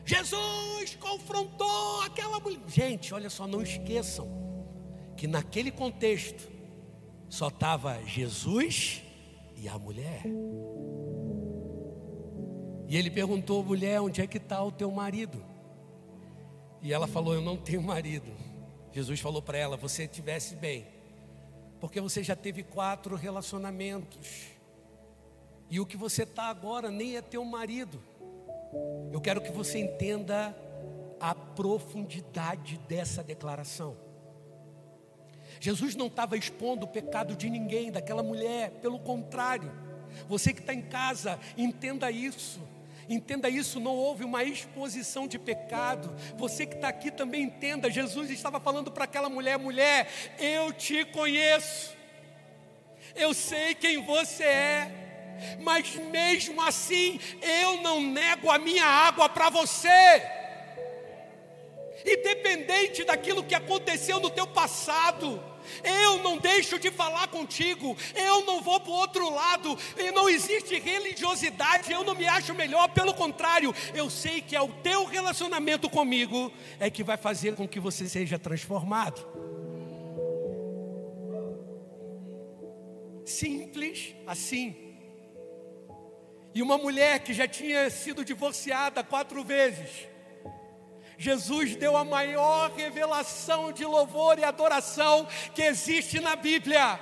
[0.04, 2.60] Jesus confrontou aquela mulher.
[2.68, 4.28] Gente, olha só, não esqueçam
[5.16, 6.50] que naquele contexto
[7.28, 9.02] só estava Jesus
[9.62, 10.24] e a mulher.
[12.88, 15.42] E ele perguntou, mulher, onde é que está o teu marido?
[16.82, 18.32] E ela falou, eu não tenho marido.
[18.90, 20.84] Jesus falou para ela, você tivesse bem,
[21.80, 24.48] porque você já teve quatro relacionamentos.
[25.70, 28.02] E o que você está agora nem é teu marido.
[29.12, 30.56] Eu quero que você entenda
[31.20, 33.96] a profundidade dessa declaração.
[35.62, 39.70] Jesus não estava expondo o pecado de ninguém, daquela mulher, pelo contrário.
[40.28, 42.60] Você que está em casa, entenda isso.
[43.08, 46.12] Entenda isso, não houve uma exposição de pecado.
[46.36, 47.88] Você que está aqui também entenda.
[47.88, 51.96] Jesus estava falando para aquela mulher: mulher, eu te conheço,
[53.14, 59.48] eu sei quem você é, mas mesmo assim eu não nego a minha água para
[59.48, 59.88] você.
[62.04, 65.51] Independente daquilo que aconteceu no teu passado,
[65.82, 70.28] eu não deixo de falar contigo, eu não vou para o outro lado, e não
[70.28, 75.04] existe religiosidade, eu não me acho melhor, pelo contrário, eu sei que é o teu
[75.04, 79.26] relacionamento comigo é que vai fazer com que você seja transformado.
[83.24, 84.76] Simples assim.
[86.54, 90.06] E uma mulher que já tinha sido divorciada quatro vezes,
[91.22, 96.98] Jesus deu a maior revelação de louvor e adoração que existe na Bíblia.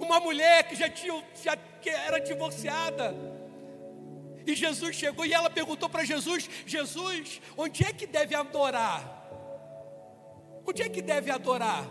[0.00, 3.14] Uma mulher que já, tinha, já que era divorciada.
[4.44, 9.30] E Jesus chegou e ela perguntou para Jesus: Jesus, onde é que deve adorar?
[10.66, 11.86] Onde é que deve adorar?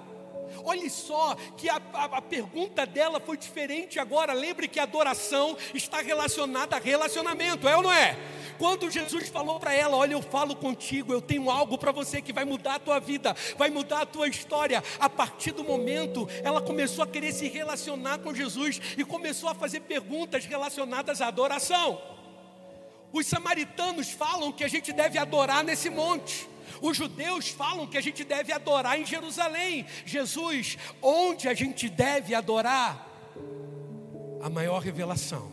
[0.65, 4.33] Olhe só que a, a, a, pergunta dela foi diferente agora.
[4.33, 8.17] Lembre que adoração está relacionada a relacionamento, é ou não é?
[8.57, 12.33] Quando Jesus falou para ela: Olha, eu falo contigo, eu tenho algo para você que
[12.33, 14.83] vai mudar a tua vida, vai mudar a tua história.
[14.99, 19.55] A partir do momento, ela começou a querer se relacionar com Jesus e começou a
[19.55, 22.01] fazer perguntas relacionadas à adoração.
[23.11, 26.49] Os samaritanos falam que a gente deve adorar nesse monte.
[26.81, 29.85] Os judeus falam que a gente deve adorar em Jerusalém.
[30.05, 33.13] Jesus, onde a gente deve adorar?
[34.43, 35.52] a maior revelação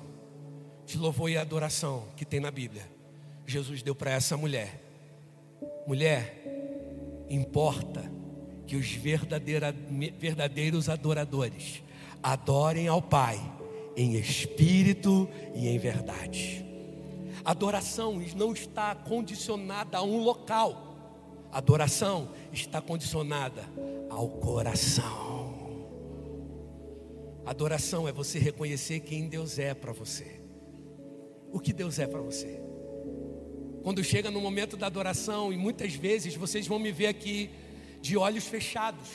[0.90, 2.82] de louvor e adoração que tem na Bíblia.
[3.46, 4.80] Jesus deu para essa mulher.
[5.86, 8.10] Mulher, importa
[8.66, 11.82] que os verdadeiros adoradores
[12.22, 13.40] adorem ao Pai
[13.96, 16.64] em espírito e em verdade.
[17.44, 20.86] Adoração não está condicionada a um local.
[21.52, 23.64] Adoração está condicionada
[24.08, 25.50] ao coração.
[27.44, 30.39] Adoração é você reconhecer quem Deus é para você.
[31.52, 32.60] O que Deus é para você.
[33.82, 37.50] Quando chega no momento da adoração, e muitas vezes vocês vão me ver aqui
[38.00, 39.08] de olhos fechados.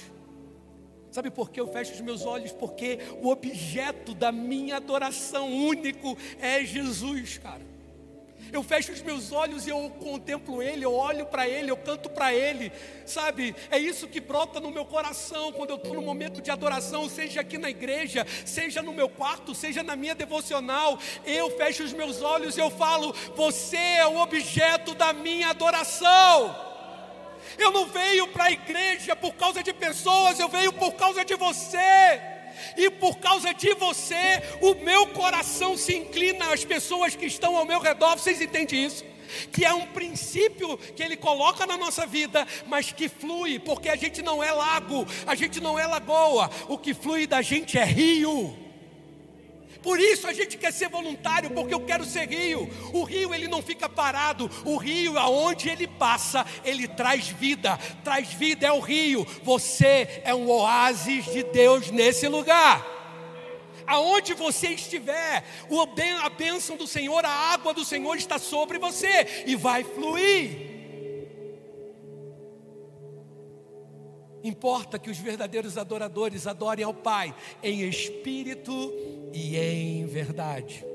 [1.12, 2.52] Sabe por que eu fecho os meus olhos?
[2.52, 7.75] Porque o objeto da minha adoração único é Jesus, cara.
[8.52, 12.10] Eu fecho os meus olhos e eu contemplo Ele, eu olho para Ele, eu canto
[12.10, 12.71] para Ele,
[13.06, 13.56] sabe?
[13.69, 17.41] É isso que brota no meu coração quando eu estou no momento de adoração, seja
[17.41, 21.00] aqui na igreja, seja no meu quarto, seja na minha devocional.
[21.26, 26.56] Eu fecho os meus olhos e eu falo: Você é o objeto da minha adoração.
[27.58, 31.36] Eu não venho para a igreja por causa de pessoas, eu venho por causa de
[31.36, 32.35] você
[32.78, 37.65] e por causa de você, o meu coração se inclina às pessoas que estão ao
[37.65, 38.18] meu redor.
[38.18, 39.04] Vocês entendem isso?
[39.52, 43.96] Que é um princípio que ele coloca na nossa vida, mas que flui, porque a
[43.96, 47.84] gente não é lago, a gente não é lagoa, o que flui da gente é
[47.84, 48.64] rio.
[49.86, 52.67] Por isso a gente quer ser voluntário, porque eu quero ser rio.
[52.91, 54.50] O rio ele não fica parado.
[54.65, 57.78] O rio, aonde ele passa, ele traz vida.
[58.04, 59.28] Traz vida é o rio.
[59.43, 62.84] Você é um oásis de Deus nesse lugar.
[63.86, 65.45] Aonde você estiver,
[66.24, 70.75] a bênção do Senhor, a água do Senhor está sobre você e vai fluir.
[74.46, 78.94] Importa que os verdadeiros adoradores adorem ao Pai em espírito
[79.34, 80.86] e em verdade.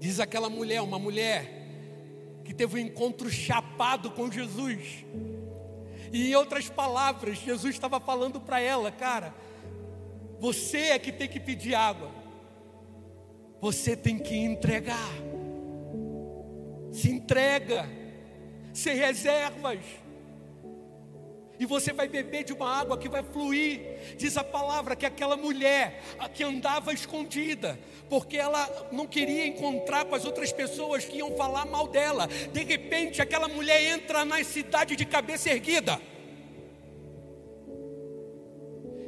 [0.00, 1.48] Diz aquela mulher, uma mulher
[2.44, 5.04] que teve um encontro chapado com Jesus.
[6.12, 9.32] E em outras palavras, Jesus estava falando para ela, cara,
[10.40, 12.10] você é que tem que pedir água.
[13.60, 15.12] Você tem que entregar.
[16.90, 17.88] Se entrega,
[18.72, 19.78] sem reservas
[21.58, 23.80] e você vai beber de uma água que vai fluir.
[24.16, 26.02] Diz a palavra que aquela mulher
[26.34, 31.64] que andava escondida, porque ela não queria encontrar com as outras pessoas que iam falar
[31.66, 32.26] mal dela.
[32.52, 36.00] De repente, aquela mulher entra na cidade de cabeça erguida.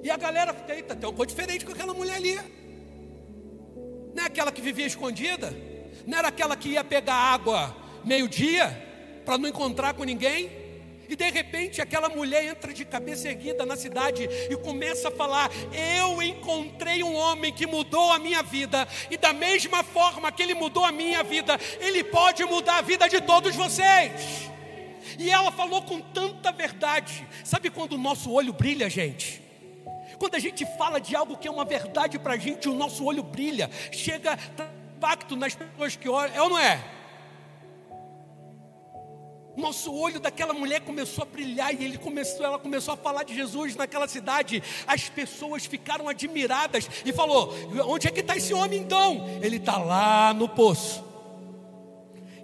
[0.02, 2.38] E a galera fica, eita, tem uma coisa diferente com aquela mulher ali.
[4.14, 5.54] Não é aquela que vivia escondida?
[6.06, 8.87] Não era aquela que ia pegar água meio-dia
[9.24, 10.67] para não encontrar com ninguém?
[11.08, 15.50] E de repente aquela mulher entra de cabeça erguida na cidade e começa a falar:
[16.00, 20.54] Eu encontrei um homem que mudou a minha vida, e da mesma forma que ele
[20.54, 24.50] mudou a minha vida, ele pode mudar a vida de todos vocês.
[25.18, 27.26] E ela falou com tanta verdade.
[27.42, 29.42] Sabe quando o nosso olho brilha, gente?
[30.18, 33.04] Quando a gente fala de algo que é uma verdade para a gente, o nosso
[33.04, 34.38] olho brilha, chega
[34.98, 36.97] impacto nas pessoas que olham, é ou não é?
[39.58, 43.34] Nosso olho daquela mulher começou a brilhar e ele começou, ela começou a falar de
[43.34, 44.62] Jesus naquela cidade.
[44.86, 47.52] As pessoas ficaram admiradas e falou:
[47.86, 49.26] onde é que está esse homem então?
[49.42, 51.04] Ele está lá no poço.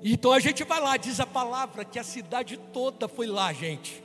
[0.02, 4.03] Então a gente vai lá, diz a palavra que a cidade toda foi lá, gente.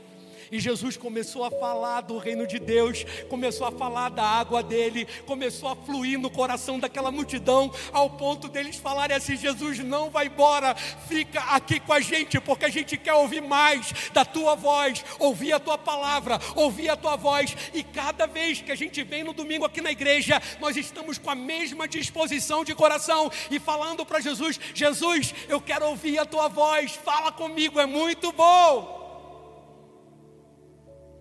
[0.51, 5.07] E Jesus começou a falar do reino de Deus, começou a falar da água dele,
[5.25, 10.27] começou a fluir no coração daquela multidão, ao ponto deles falarem assim: Jesus não vai
[10.27, 10.75] embora,
[11.07, 15.53] fica aqui com a gente, porque a gente quer ouvir mais da tua voz, ouvir
[15.53, 17.55] a tua palavra, ouvir a tua voz.
[17.73, 21.29] E cada vez que a gente vem no domingo aqui na igreja, nós estamos com
[21.29, 26.47] a mesma disposição de coração e falando para Jesus: Jesus, eu quero ouvir a tua
[26.47, 28.98] voz, fala comigo, é muito bom.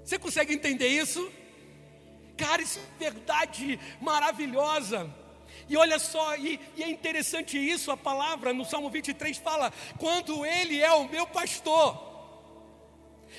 [0.08, 1.30] Você consegue entender isso?
[2.34, 5.14] Cara, isso é verdade maravilhosa.
[5.68, 10.46] E olha só, e, e, é interessante isso, a palavra no Salmo 23 fala: quando
[10.46, 11.94] Ele é o meu pastor,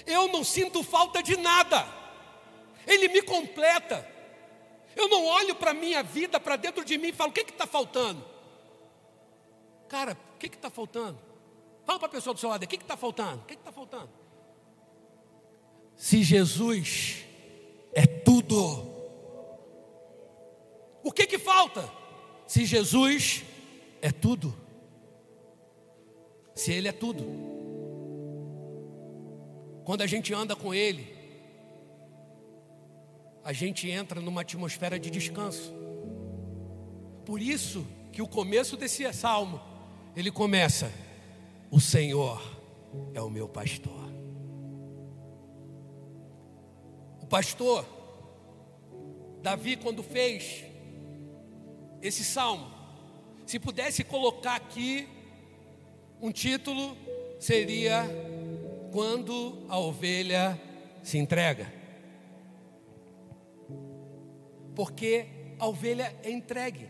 [0.05, 1.87] eu não sinto falta de nada,
[2.85, 4.07] Ele me completa.
[4.95, 7.41] Eu não olho para a minha vida, para dentro de mim e falo: o que
[7.41, 8.23] está faltando?
[9.87, 11.17] Cara, o que está faltando?
[11.83, 13.41] Fala para a pessoa do seu lado: o que está faltando?
[13.41, 14.18] O que está faltando?
[15.99, 17.25] Se Jesus
[17.91, 18.57] é tudo,
[21.03, 21.91] o que que falta?
[22.47, 23.43] Se Jesus
[24.01, 24.55] é tudo,
[26.55, 27.25] se Ele é tudo,
[29.83, 31.05] quando a gente anda com Ele,
[33.43, 35.73] a gente entra numa atmosfera de descanso.
[37.25, 39.59] por isso que o começo desse salmo,
[40.15, 40.89] ele começa:
[41.69, 42.41] O Senhor
[43.13, 44.08] é o meu pastor.
[47.29, 47.85] Pastor,
[49.41, 50.65] Davi, quando fez
[52.01, 52.69] esse salmo,
[53.45, 55.07] se pudesse colocar aqui
[56.21, 56.97] um título,
[57.39, 58.03] seria
[58.91, 60.59] Quando a ovelha
[61.03, 61.71] se entrega.
[64.75, 65.27] Porque
[65.59, 66.89] a ovelha é entregue.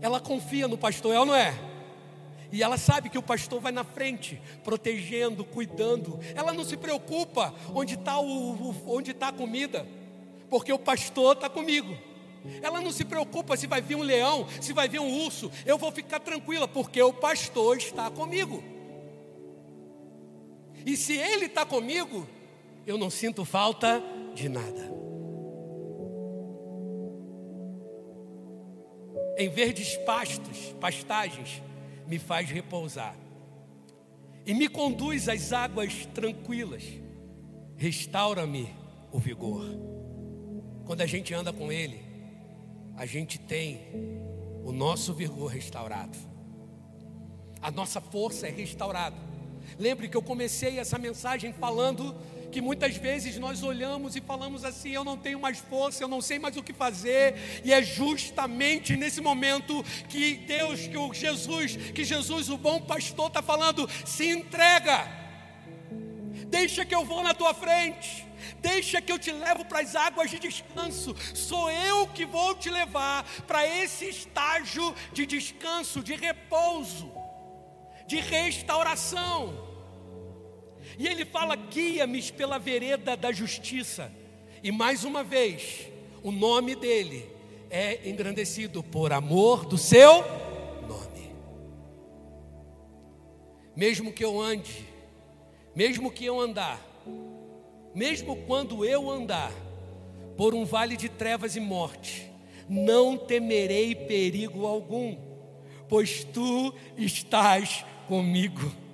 [0.00, 1.67] Ela confia no pastor, é ou não é?
[2.50, 6.18] E ela sabe que o pastor vai na frente, protegendo, cuidando.
[6.34, 8.16] Ela não se preocupa onde está
[9.18, 9.86] tá a comida,
[10.48, 11.96] porque o pastor está comigo.
[12.62, 15.50] Ela não se preocupa se vai vir um leão, se vai vir um urso.
[15.66, 18.62] Eu vou ficar tranquila, porque o pastor está comigo.
[20.86, 22.26] E se ele está comigo,
[22.86, 24.02] eu não sinto falta
[24.34, 24.96] de nada.
[29.36, 31.62] Em verdes pastos, pastagens,
[32.08, 33.14] me faz repousar.
[34.46, 36.82] E me conduz às águas tranquilas.
[37.76, 38.74] Restaura-me
[39.12, 39.64] o vigor.
[40.86, 42.00] Quando a gente anda com Ele,
[42.96, 43.80] a gente tem
[44.64, 46.16] o nosso vigor restaurado.
[47.60, 49.27] A nossa força é restaurada.
[49.78, 52.16] Lembre que eu comecei essa mensagem falando
[52.50, 56.20] que muitas vezes nós olhamos e falamos assim: eu não tenho mais força, eu não
[56.20, 61.76] sei mais o que fazer, e é justamente nesse momento que Deus, que o Jesus,
[61.76, 65.06] que Jesus, o bom pastor, está falando: se entrega,
[66.46, 68.26] deixa que eu vou na tua frente.
[68.60, 71.14] Deixa que eu te levo para as águas de descanso.
[71.34, 77.12] Sou eu que vou te levar para esse estágio de descanso, de repouso,
[78.06, 79.67] de restauração.
[80.98, 84.12] E ele fala: guia-me pela vereda da justiça.
[84.62, 85.86] E mais uma vez,
[86.22, 87.24] o nome dele
[87.70, 90.24] é engrandecido por amor do seu
[90.88, 91.32] nome.
[93.76, 94.84] Mesmo que eu ande,
[95.74, 96.80] mesmo que eu andar,
[97.94, 99.52] mesmo quando eu andar
[100.36, 102.28] por um vale de trevas e morte,
[102.68, 105.16] não temerei perigo algum,
[105.88, 108.87] pois tu estás comigo.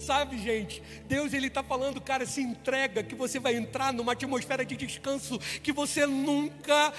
[0.00, 4.64] Sabe, gente, Deus ele está falando, cara, se entrega, que você vai entrar numa atmosfera
[4.64, 6.92] de descanso que você nunca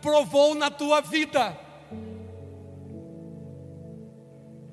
[0.00, 1.58] provou na tua vida.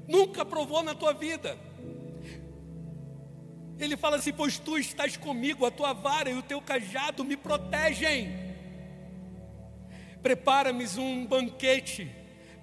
[0.07, 1.57] Nunca provou na tua vida.
[3.79, 7.35] Ele fala assim: Pois tu estás comigo, a tua vara e o teu cajado me
[7.35, 8.31] protegem.
[10.21, 12.09] Prepara-me um banquete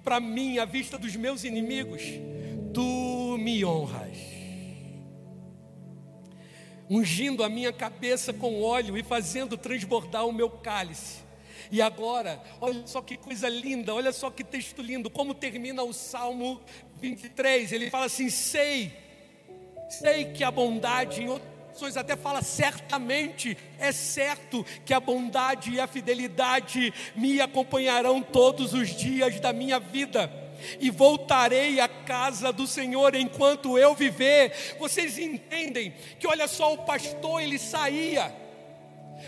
[0.03, 2.01] para mim à vista dos meus inimigos.
[2.73, 4.40] Tu me honras
[6.91, 11.21] ungindo a minha cabeça com óleo e fazendo transbordar o meu cálice.
[11.71, 15.93] E agora, olha só que coisa linda, olha só que texto lindo, como termina o
[15.93, 16.59] Salmo
[16.99, 17.71] 23.
[17.71, 18.91] Ele fala assim: sei,
[19.89, 25.79] sei que a bondade, em outras até fala certamente, é certo que a bondade e
[25.79, 30.40] a fidelidade me acompanharão todos os dias da minha vida
[30.79, 34.75] e voltarei à casa do Senhor enquanto eu viver.
[34.79, 38.41] Vocês entendem que olha só, o pastor ele saía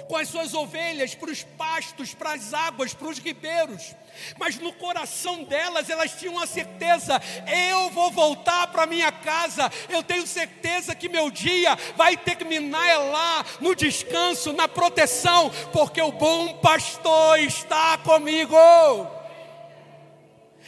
[0.07, 3.95] com as suas ovelhas para os pastos, para as águas, para os ribeiros.
[4.37, 7.21] Mas no coração delas, elas tinham a certeza:
[7.69, 9.71] eu vou voltar para minha casa.
[9.89, 16.01] Eu tenho certeza que meu dia vai terminar é lá, no descanso, na proteção, porque
[16.01, 18.55] o bom pastor está comigo.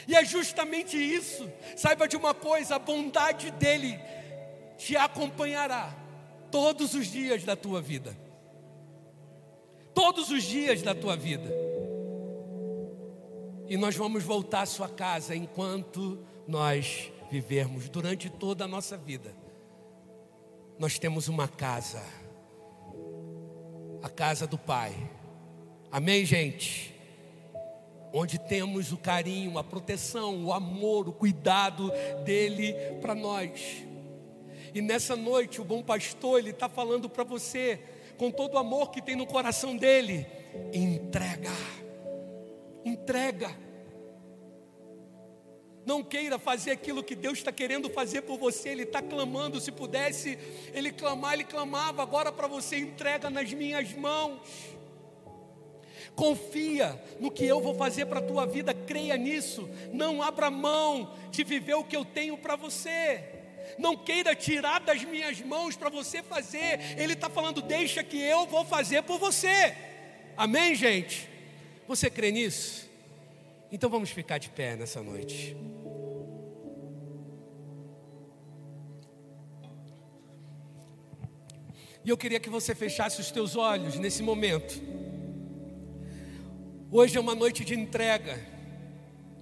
[0.08, 1.50] E é justamente isso.
[1.76, 4.00] Saiba de uma coisa: a bondade dele
[4.78, 5.96] te acompanhará
[6.52, 8.16] todos os dias da tua vida.
[9.94, 11.50] Todos os dias da tua vida.
[13.68, 19.34] E nós vamos voltar à sua casa enquanto nós vivermos durante toda a nossa vida.
[20.78, 22.04] Nós temos uma casa,
[24.04, 24.94] a casa do Pai.
[25.92, 26.95] Amém, gente?
[28.18, 31.92] Onde temos o carinho, a proteção, o amor, o cuidado
[32.24, 33.84] dele para nós.
[34.74, 37.78] E nessa noite, o bom pastor, ele está falando para você,
[38.18, 40.26] com todo o amor que tem no coração dele:
[40.74, 41.52] entrega,
[42.86, 43.54] entrega.
[45.86, 48.70] Não queira fazer aquilo que Deus está querendo fazer por você.
[48.70, 49.62] Ele está clamando.
[49.62, 50.36] Se pudesse
[50.74, 52.02] ele clamar, ele clamava.
[52.02, 54.40] Agora para você, entrega nas minhas mãos.
[56.16, 59.70] Confia no que eu vou fazer para a tua vida, creia nisso.
[59.92, 63.24] Não abra mão de viver o que eu tenho para você.
[63.78, 66.80] Não queira tirar das minhas mãos para você fazer.
[66.98, 69.76] Ele está falando, deixa que eu vou fazer por você.
[70.38, 71.30] Amém, gente?
[71.88, 72.90] Você crê nisso?
[73.72, 75.56] Então vamos ficar de pé nessa noite.
[82.06, 84.80] E eu queria que você fechasse os teus olhos nesse momento.
[86.92, 88.40] Hoje é uma noite de entrega,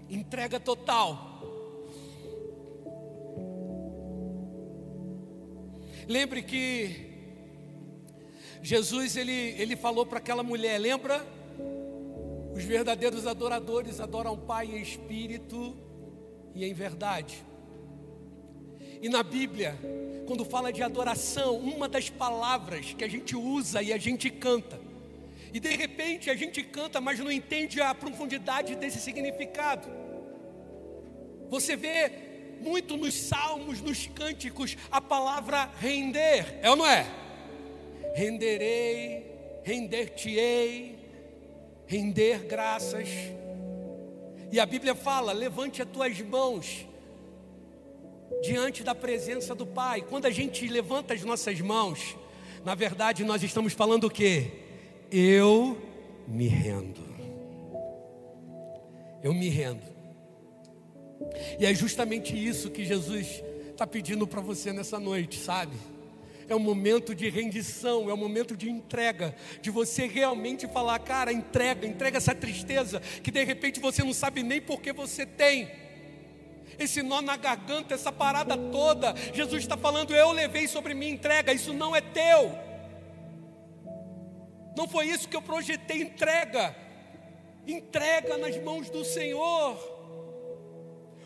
[0.10, 1.42] entrega total.
[6.08, 7.12] Lembre que
[8.62, 11.28] Jesus ele, ele falou para aquela mulher, lembra?
[12.56, 15.76] Os verdadeiros adoradores adoram o Pai em espírito
[16.56, 17.44] e em verdade.
[19.02, 19.78] E na Bíblia,
[20.26, 24.80] quando fala de adoração, uma das palavras que a gente usa e a gente canta,
[25.54, 29.88] e de repente a gente canta, mas não entende a profundidade desse significado.
[31.48, 32.12] Você vê
[32.60, 37.06] muito nos salmos, nos cânticos, a palavra render, é ou não é?
[38.16, 39.28] Renderei,
[39.64, 40.98] render-te-ei,
[41.86, 43.08] render graças.
[44.52, 46.88] E a Bíblia fala: levante as tuas mãos
[48.42, 50.02] diante da presença do Pai.
[50.02, 52.18] Quando a gente levanta as nossas mãos,
[52.66, 54.63] na verdade nós estamos falando o que?
[55.16, 55.78] Eu
[56.28, 57.04] me rendo.
[59.22, 59.84] Eu me rendo.
[61.60, 65.78] E é justamente isso que Jesus está pedindo para você nessa noite, sabe?
[66.50, 71.32] É um momento de rendição, é um momento de entrega, de você realmente falar, cara,
[71.32, 75.70] entrega, entrega essa tristeza que de repente você não sabe nem por que você tem
[76.80, 79.14] esse nó na garganta, essa parada toda.
[79.32, 82.73] Jesus está falando: Eu levei sobre mim entrega, isso não é teu.
[84.76, 86.76] Não foi isso que eu projetei, entrega.
[87.68, 89.93] Entrega nas mãos do Senhor.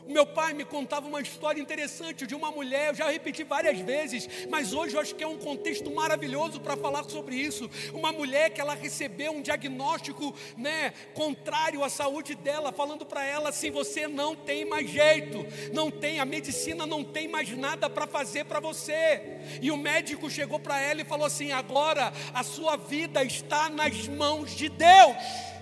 [0.07, 4.47] Meu pai me contava uma história interessante de uma mulher, eu já repeti várias vezes,
[4.49, 7.69] mas hoje eu acho que é um contexto maravilhoso para falar sobre isso.
[7.93, 13.49] Uma mulher que ela recebeu um diagnóstico, né, contrário à saúde dela, falando para ela
[13.49, 18.07] assim: você não tem mais jeito, não tem, a medicina não tem mais nada para
[18.07, 19.21] fazer para você.
[19.61, 24.07] E o médico chegou para ela e falou assim: agora a sua vida está nas
[24.07, 25.56] mãos de Deus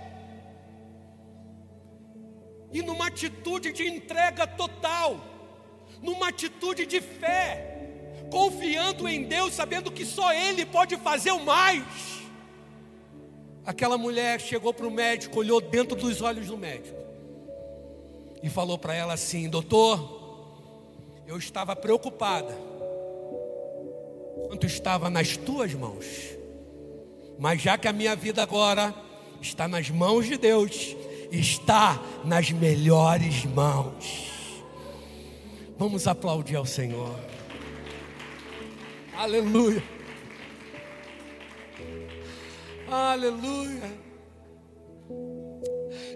[2.76, 5.17] e numa atitude de entrega total,
[6.01, 7.89] numa atitude de fé,
[8.30, 11.86] confiando em Deus, sabendo que só Ele pode fazer o mais.
[13.65, 16.99] Aquela mulher chegou para o médico, olhou dentro dos olhos do médico
[18.43, 22.53] e falou para ela assim: Doutor, eu estava preocupada
[24.49, 26.05] quanto estava nas tuas mãos,
[27.39, 28.93] mas já que a minha vida agora
[29.41, 30.93] está nas mãos de Deus,
[31.32, 34.63] está nas melhores mãos.
[35.78, 37.13] Vamos aplaudir ao Senhor.
[39.17, 39.84] Aleluia.
[42.89, 44.05] Aleluia.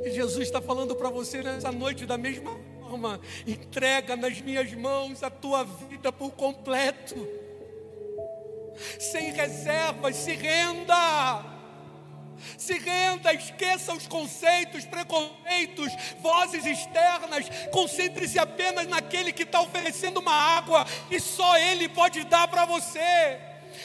[0.03, 5.23] E Jesus está falando para você nessa noite da mesma forma: entrega nas minhas mãos
[5.23, 7.15] a tua vida por completo,
[8.99, 11.58] sem reservas, se renda.
[12.57, 17.45] Se renda, esqueça os conceitos, preconceitos, vozes externas.
[17.71, 23.39] Concentre-se apenas naquele que está oferecendo uma água e só Ele pode dar para você.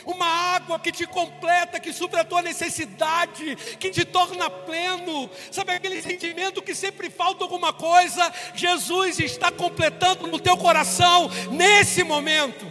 [0.05, 5.31] Uma água que te completa, que supra a tua necessidade, que te torna pleno.
[5.51, 8.33] Sabe aquele sentimento que sempre falta alguma coisa?
[8.55, 12.67] Jesus está completando no teu coração nesse momento.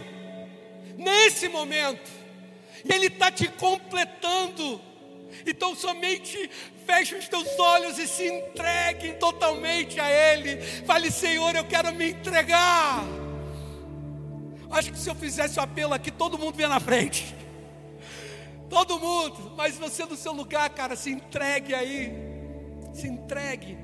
[0.96, 2.10] Nesse momento.
[2.84, 4.80] Ele está te completando.
[5.46, 6.50] Então somente
[6.86, 10.60] feche os teus olhos e se entregue totalmente a Ele.
[10.86, 13.04] Fale, Senhor, eu quero me entregar.
[14.70, 17.34] Acho que se eu fizesse o apelo aqui, todo mundo vinha na frente.
[18.68, 22.12] Todo mundo, mas você no seu lugar, cara, se entregue aí.
[22.92, 23.78] Se entregue.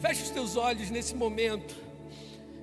[0.00, 1.83] Feche os teus olhos nesse momento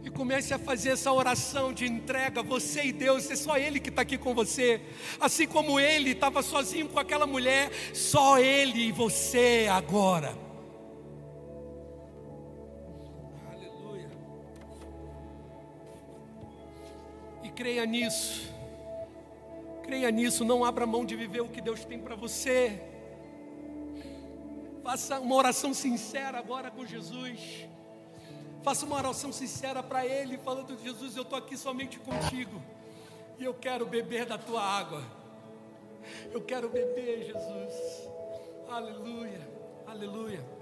[0.03, 3.89] e comece a fazer essa oração de entrega, você e Deus, é só Ele que
[3.89, 4.81] está aqui com você,
[5.19, 10.35] assim como Ele estava sozinho com aquela mulher, só Ele e você agora.
[13.53, 14.09] Aleluia.
[17.43, 18.51] E creia nisso,
[19.83, 22.81] creia nisso, não abra mão de viver o que Deus tem para você.
[24.83, 27.69] Faça uma oração sincera agora com Jesus.
[28.63, 32.61] Faça uma oração sincera para Ele, falando: Jesus, eu estou aqui somente contigo,
[33.39, 35.03] e eu quero beber da tua água.
[36.31, 38.09] Eu quero beber, Jesus.
[38.69, 39.47] Aleluia,
[39.87, 40.60] aleluia.